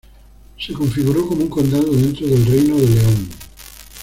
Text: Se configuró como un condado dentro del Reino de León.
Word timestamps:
Se 0.57 0.73
configuró 0.73 1.27
como 1.27 1.43
un 1.43 1.47
condado 1.49 1.87
dentro 1.91 2.25
del 2.25 2.43
Reino 2.47 2.75
de 2.75 2.87
León. 2.89 3.29